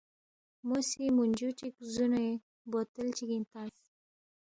مو 0.67 0.77
سی 0.89 1.05
مُونجُو 1.15 1.49
چِک 1.57 1.75
زُونے 1.93 2.27
بوتل 2.71 3.07
چِگِنگ 3.17 3.45
تنگس 3.51 3.83